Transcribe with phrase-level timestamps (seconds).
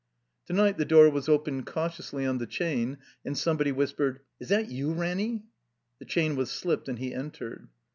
[0.47, 4.67] To night the door was opened cautiously on the chain and somebody whispered, ''Is that
[4.71, 5.43] you, Ranny?"
[5.99, 7.67] The chain was slipped, and he entered.